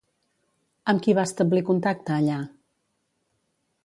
[0.93, 2.39] Amb qui va establir contacte allà?